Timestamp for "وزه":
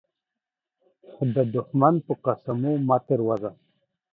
3.27-3.51